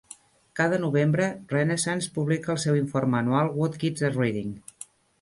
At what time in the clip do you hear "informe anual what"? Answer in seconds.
2.83-3.81